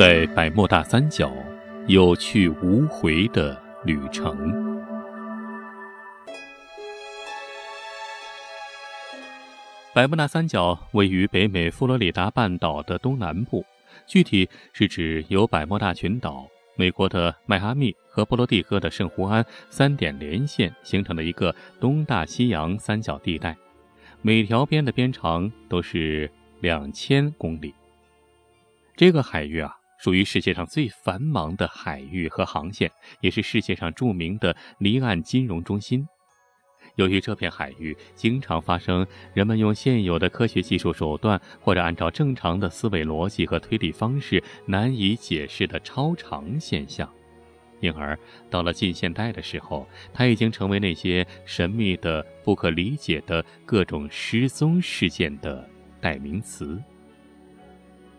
[0.00, 1.30] 在百慕大三角
[1.86, 4.34] 有去无回的旅程。
[9.92, 13.62] 百慕大三角位于北美佛罗里达半岛的东南部，
[14.06, 23.54] 具体是指由百慕大群岛、美国的迈阿密和波罗的哥的圣胡安三点连线形成的一个东大西洋三角地带，
[24.22, 26.30] 每条边的边长都是
[26.62, 27.74] 两千公里。
[28.96, 32.90] 这个海域啊，属于世界上最繁忙的海域和航线，
[33.20, 36.06] 也是世界上著名的离岸金融中心。
[36.96, 47.08] 由于这片海域经常发生人们用现有的科学技术手段，或者按照正常的思维逻辑和推理方式难以解释的超常现象，
[47.80, 48.18] 因而
[48.50, 55.68] 到了近现代的时候，它已经成为那些神秘的、不可理解的各种失踪事件的
[56.00, 56.82] 代名词。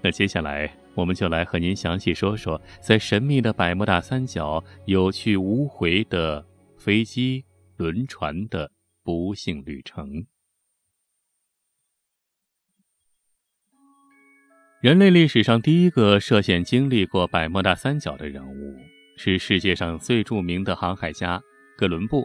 [0.02, 6.46] 那接下来，我们就来和您详细说说，在神秘的百慕大三角有去无回的
[6.77, 7.46] 飞机。
[7.77, 8.71] 轮船的
[9.04, 10.27] 不幸旅程。
[14.84, 18.77] 人类历史上第一个涉险经历过百慕大三角的人物，
[19.18, 21.41] 是世界上最著名的航海家
[21.76, 22.23] 哥伦布。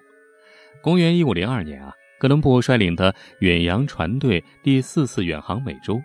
[0.83, 5.99] 公元一五零二年啊，哥伦布率领的远洋船队第四次远航美洲。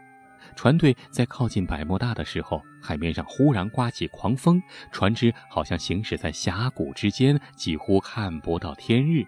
[0.55, 9.25] 船队在靠近百慕大的时候，海面上忽然刮起狂风，船只好像行驶在峡谷之间，几乎看不到天日。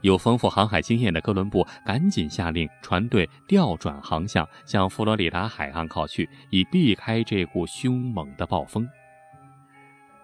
[0.00, 8.88] 有丰富航海经验的哥伦布赶紧下令船队调转航向，向佛罗里达海岸靠去，以避开这股凶猛的暴风。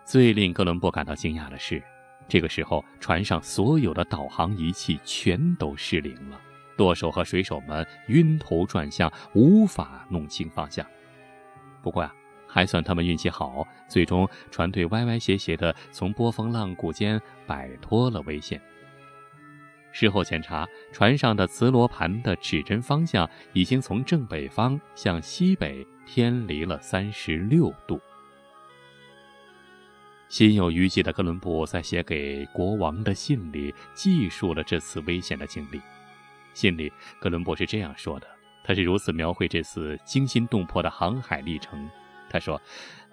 [0.04, 1.80] 最令哥伦布感到惊讶的是，
[2.26, 6.40] 这个时候船上所有的导航仪器全都失灵了，
[6.78, 10.86] 舵手和水手们晕头转向，无法弄清方向。
[11.82, 12.14] 不过呀，
[12.46, 18.60] 还算他们运气好，最终船队歪歪斜斜地从波峰浪谷间摆脱了危险。
[19.90, 28.00] 事后检查，船上的磁罗盘的指针方向已经从正北方向西北偏离了三十六度。
[30.28, 35.80] 心有余悸的哥伦布在写给国王的信里记述了这次危险的经历。
[36.54, 38.26] 信里，哥伦布是这样说的：
[38.64, 41.88] 他是如此描绘这次惊心动魄的航海历程。
[42.28, 42.60] 他说，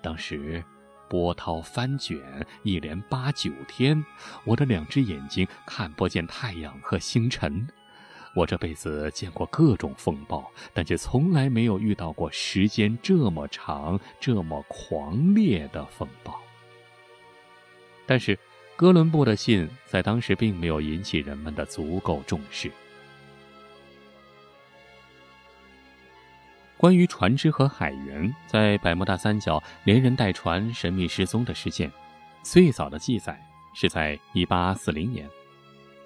[0.02, 0.64] 当时。
[1.08, 2.20] 波涛翻卷，
[2.64, 4.04] 一连八九天，
[4.44, 7.68] 我的两只眼睛看不见太阳和星辰。
[8.34, 16.36] 我这辈子见过各种风暴，但却从来没有遇到过时间这么长、这么狂烈的风暴。
[18.08, 18.38] 但是，
[18.76, 22.72] 哥伦布的信在当时并没有引起人们的足够重视。
[26.86, 31.92] 关于船只和海员在百慕大三角连人带船神秘失踪的事件，
[32.44, 35.28] 最早的记载是在1840年。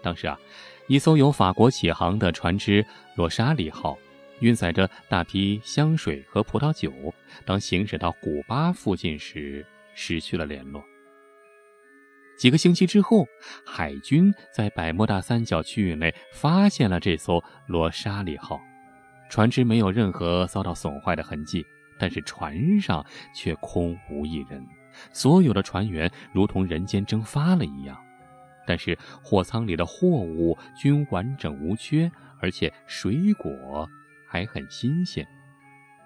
[0.01, 0.39] 当时啊，
[0.87, 2.85] 一艘由法国起航的船只
[3.17, 3.97] “罗莎里号”
[4.39, 7.13] 运载着大批香水和葡萄酒，
[7.43, 10.81] 当行驶到古巴附近时失去了联络。
[12.37, 13.27] 几个星期之后，
[13.65, 18.61] 海军在百慕大三角区域内发现了这艘“罗莎里号”。
[19.29, 21.65] 船只没有任何遭到损坏的痕迹，
[21.97, 24.65] 但是船上却空无一人，
[25.13, 27.95] 所有的船员如同人间蒸发了一样。
[28.65, 33.87] 但是货舱里的货物均完整无缺，而且水果
[34.27, 35.25] 还很新鲜。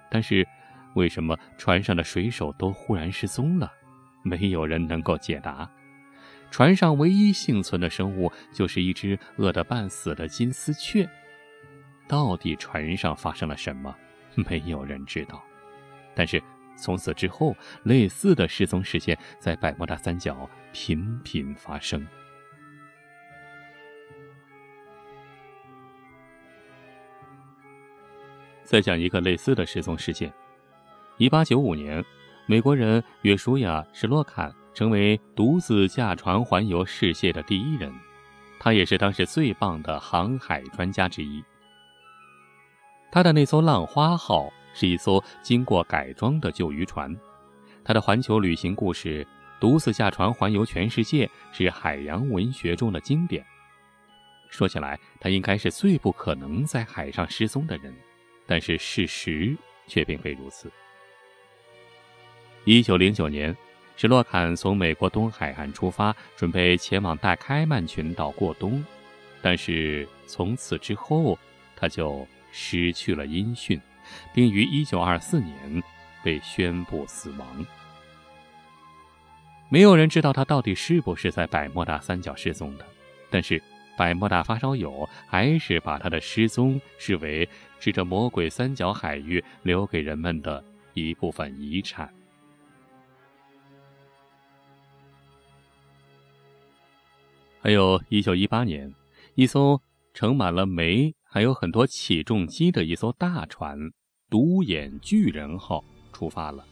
[0.10, 0.48] 但是，
[0.96, 3.72] 为什么船上的水手都忽然失踪了？
[4.24, 5.70] 没有人能够解答。
[6.52, 11.10] 船上唯一幸存的生物就是一只饿得半死的金丝雀。
[12.14, 13.92] 到底船上发生了什么？
[14.36, 15.44] 没有人知道。
[16.14, 16.40] 但是
[16.78, 22.06] 从此之后，类似的失踪事件在百慕大三角频频发生。
[28.64, 30.32] 再讲一个类似的失踪事件：
[31.18, 32.06] 一八九五年，
[32.46, 37.92] 美国人约书亚·史洛坎成为独自驾船环游世界的第一人，
[38.60, 41.44] 他也是当时最棒的航海专家之一。
[43.14, 47.16] 他的那艘“浪花号”是一艘经过改装的旧渔船，
[47.84, 49.26] 他的环球旅行故事——
[49.62, 53.46] 独自驾船环游全世界，是海洋文学中的经典。
[54.50, 57.94] 说起来，他应该是最不可能在海上失踪的人，
[58.48, 59.56] 但是事实
[59.86, 60.72] 却并非如此。
[62.66, 63.56] 一九零九年，
[63.96, 68.84] 史洛坎从美国东海岸出发，准备前往大开曼群岛过冬，
[69.40, 71.38] 但是从此之后，
[71.76, 72.28] 他就。
[72.54, 73.82] 失去了音讯，
[74.34, 75.84] 并于1924年
[76.24, 77.66] 被宣布死亡。
[79.70, 82.86] 没有人知道他到底是不是在百慕大三角失踪的，
[83.32, 83.62] 但是
[83.98, 90.64] 百慕大发烧友还是把他的失踪视为是这魔鬼三角海域留给人们的
[90.94, 92.14] 一部分遗产。
[97.60, 98.94] 还有一九一八年，
[99.36, 99.82] 一艘
[100.14, 103.76] 盛满了煤还有很多起重机的一艘大船
[104.30, 105.84] “独眼巨人号”
[106.14, 106.64] 出发了。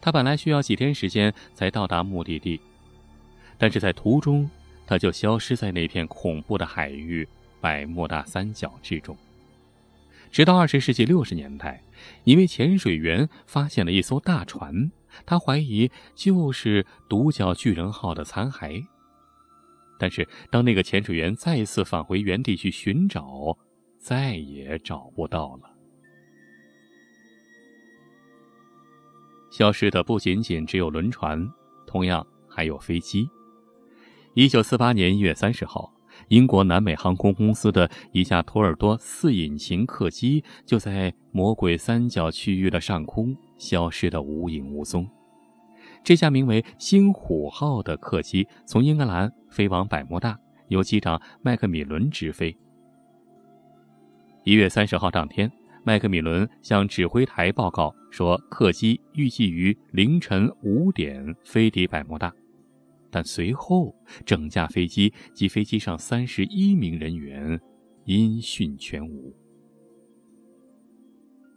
[0.00, 2.58] 他本来需要几天时间才到达目的地，
[3.58, 4.48] 但是在途中
[4.86, 7.28] 他就消失在那片恐怖的海域——
[7.60, 9.14] 百慕大三角之中。
[10.30, 11.82] 直到二十世纪六十年代，
[12.24, 14.90] 一位潜水员发现了一艘大船，
[15.26, 18.82] 他怀疑就是“独角巨人号”的残骸。
[19.98, 23.56] 但是，当那个潜水员再次返回原地去寻找，
[23.98, 25.72] 再也找不到了。
[29.50, 31.48] 消失的不仅仅只有轮船，
[31.86, 33.28] 同样还有飞机。
[34.34, 35.90] 一九四八年一月三十号，
[36.28, 45.08] 英国南美航空公司的一架托尔多四引擎客机就在魔鬼三角区域的上空消失得无影无踪。
[46.04, 50.38] 这架名为“星虎号”的客机从英格兰飞往百慕大，
[50.68, 52.54] 由机长麦克米伦执飞。
[54.46, 55.50] 一月三十号当天，
[55.82, 62.32] 麦克米伦向指挥台报告说，客机预计于凌晨五点飞抵百慕大，
[63.10, 63.92] 但随后
[64.24, 67.60] 整架飞机及飞机上三十一名人员
[68.04, 69.36] 音讯全无。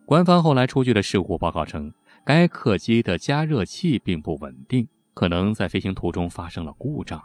[0.08, 1.94] 官方后来出具的事故报告称。
[2.26, 7.22] 该客机的加热器并不稳定，可能在飞行途中发生了故障，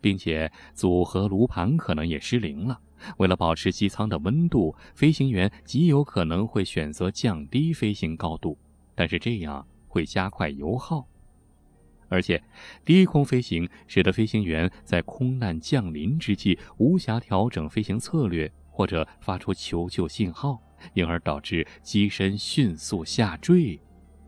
[0.00, 2.80] 并且组合炉盘可能也失灵了。
[3.18, 8.58] 为了保持机舱的温度，飞行员极有可能会选择降低飞行高度，
[8.94, 11.06] 但是这样会加快油耗。
[12.08, 12.42] 而且，
[12.84, 20.62] 低空飞行使得飞行员在空难降临之际无暇调整飞行策略或者发出求救信号，
[20.94, 23.80] 因而导致机身迅速下坠。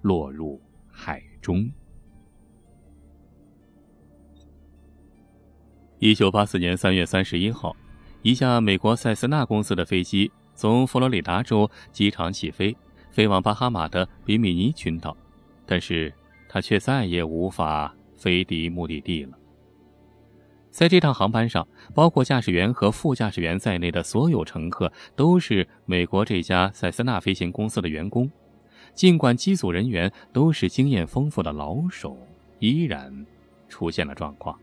[0.02, 1.68] 落入海中。
[6.00, 7.74] 一九八四年三月三十一号，
[8.22, 12.76] 一架美国塞斯纳公司的飞机从佛罗里达州机场起飞，
[13.10, 15.16] 飞往巴哈马的比米尼群岛，
[15.66, 16.14] 但是
[16.48, 19.36] 它却再也无法飞抵目的地了。
[20.70, 28.30] 在这趟航班上，包括驾驶员和副驾驶员在内的所有乘客都是美国这家塞斯纳飞行公司的员工。
[28.94, 32.16] 尽管机组人员都是经验丰富的老手，
[32.60, 33.26] 依然
[33.68, 34.56] 出现了状况。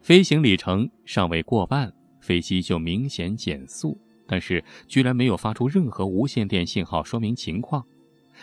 [0.00, 7.84] 飞行里程尚未过半，飞机就明显减速，但是居然没有发出任何无线电信号说明情况。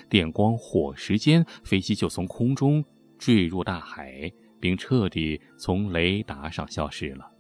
[0.07, 2.85] 电光火石间，飞机就从空中
[3.17, 7.31] 坠入大海，并彻底从雷达上消失了。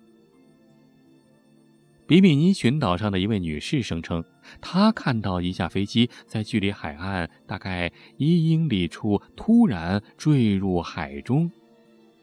[2.07, 4.23] 比米尼群岛上的一位女士声称，
[4.59, 11.51] 她看到一架飞机在距离海岸大概一英里处突然坠入海中，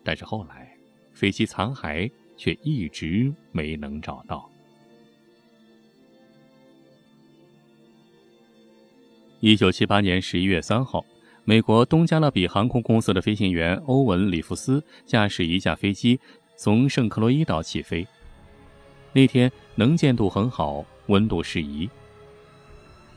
[0.02, 0.63] 但是后来
[1.14, 4.50] 飞机残骸却一直没能找到。
[9.40, 11.04] 一九七八年十一月三号，
[11.44, 16.18] 美国东加勒比航空公司的飞行员欧文·里夫斯驾驶一架飞机
[16.56, 18.06] 从圣克洛伊岛起飞。
[19.12, 21.88] 那天能见度很好，温度适宜。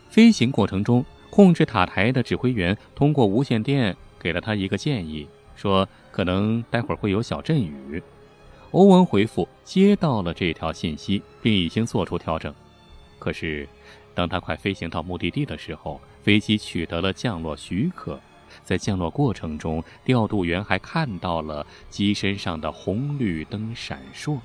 [0.09, 5.27] 飞行过程中，控制塔台的指挥员通过无线电给了他一个建议，
[5.57, 8.01] 说可能待会儿会有小阵雨。
[8.71, 12.53] 欧文回复接到了这条信息，并已经做出调整。
[13.17, 13.67] 可是，
[14.13, 18.19] 当他快飞行到目的地的时候，飞机取得了降落许可。
[18.63, 24.39] 在降落过程中，调度员还看到了机身上的红绿灯闪烁。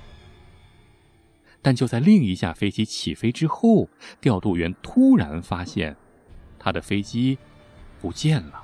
[1.61, 3.89] 但就在另一架飞机起飞之后，
[4.19, 5.95] 调度员突然发现，
[6.59, 7.37] 他的飞机
[8.01, 8.62] 不见了，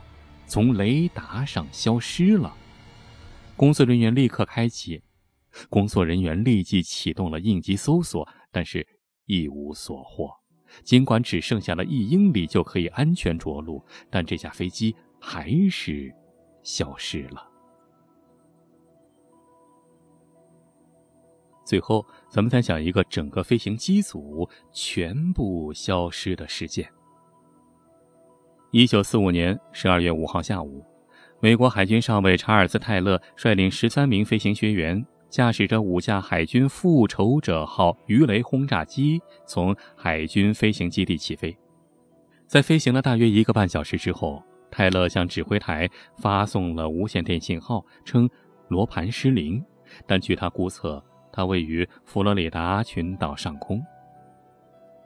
[0.50, 2.54] 从雷达上消失了。
[3.56, 5.02] 工作人员立刻开启，
[5.70, 8.86] 工作人员立即启动了应急搜索，但是
[9.26, 10.32] 一无所获。
[10.84, 16.14] 尽管只剩下了一英里就可以安全着陆，但这架飞机还是
[16.64, 17.48] 消失了。
[21.66, 26.92] 最后，咱们再讲一个整个飞行机组全部消失的事件。
[28.72, 30.86] 一九四五年十二月五号下午，
[31.40, 41.58] 美国海军上尉查尔斯·泰勒率领十三名飞行学员，驾驶着五架海军复仇者号鱼雷轰炸机从海军飞行基地起飞。
[42.46, 48.30] 在飞行了大约一个半小时之后，泰勒向指挥台发送了无线电信号，称
[48.68, 49.66] 罗盘失灵，
[50.06, 53.84] 但据他估测，它位于佛罗里达群岛上空。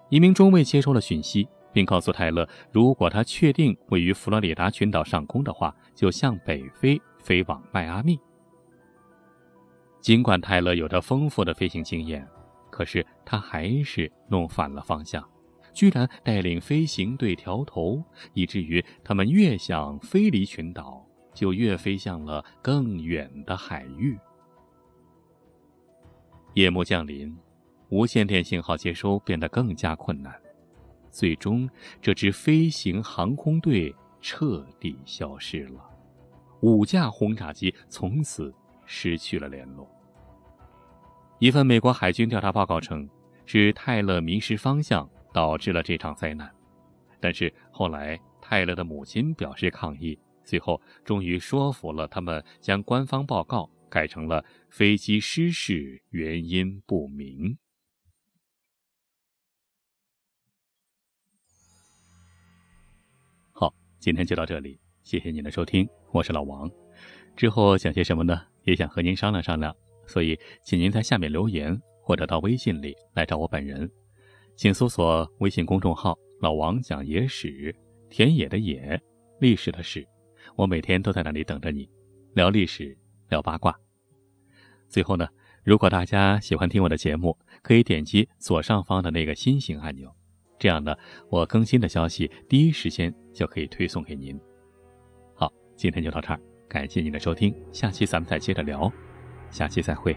[0.10, 8.18] 一名中尉接收了讯息，并告诉泰勒，如果他确定位于佛罗里达群岛上空的话，就向北飞，飞往迈阿密。
[10.00, 12.27] 尽管泰勒有着丰富的飞行经验，
[12.70, 15.27] 可是他还是弄反了方向。
[15.74, 18.03] 居然带领飞行队调头，
[18.34, 21.03] 以至于他们越想飞离群岛，
[21.34, 24.15] 就越飞向了更远的海域。
[26.53, 27.36] 夜幕降临，
[27.89, 30.39] 无线电信号接收变得更加困难，
[31.13, 31.70] 最终，
[32.01, 35.89] 这支飞行航空队彻底消失了。
[36.60, 38.53] 五架轰炸机从此
[38.86, 39.89] 失去了联络。
[41.39, 43.08] 一份美国海军调查报告称，
[43.46, 45.10] 是泰勒迷失方向。
[45.34, 46.48] 导致了这场灾难，
[47.20, 57.58] 但是后来泰勒的母亲表示抗议，最后终于说服了他们，将官方报告改成了飞机失事原因不明。
[64.03, 66.69] 今天就到这里，谢谢您的收听，我是老王。
[67.38, 68.41] 之后想些什么呢？
[68.65, 69.74] 也想和您商量商量，
[70.05, 73.89] 所以请您在下面留言，或者到微信里来找我本人。
[74.57, 77.74] 请搜索微信公众号“老王讲野史”，
[78.12, 79.01] 田野的野，
[79.39, 80.05] 历史的史，
[80.57, 81.89] 我每天都在那里等着你，
[82.33, 82.98] 聊历史，
[83.29, 83.74] 聊八卦。
[84.89, 85.29] 最后呢，
[85.63, 90.13] 如果大家喜欢听我的节目，可以点击左上方的那个心形按钮，
[90.63, 90.96] 这样呢，
[91.29, 94.39] 我更新的消息第一时间就可以推送给您。
[95.36, 96.39] 好，今天就到这儿，
[96.70, 98.89] 感谢您的收听，下期咱们再接着聊，
[99.51, 100.15] 下期再会。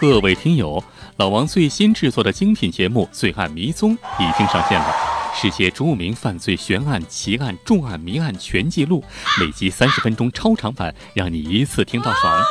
[0.00, 0.82] 各位听友，
[1.18, 9.02] 老王最新制作的精品节目《罪案迷踪》已经上线了，世界著名犯罪悬案、奇案、重案、谜案全记录，
[9.40, 12.42] 每集三十分钟超长版，让你一次听到爽。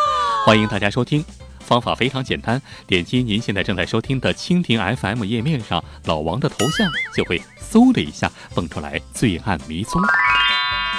[0.45, 1.23] 欢迎大家收听，
[1.59, 10.01] 方法非常简单，点击您现在正在收听的蜻蜓 FM 页面上老王的头像，就会嗖的一下蹦出来《罪案迷踪》，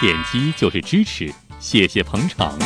[0.01, 2.57] 点击就是支持，谢谢捧场。